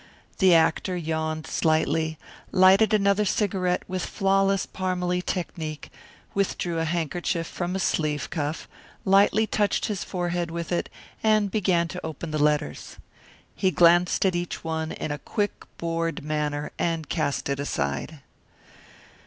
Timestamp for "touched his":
9.45-10.03